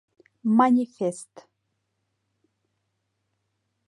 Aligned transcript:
«МАНИФЕСТ 0.57 1.33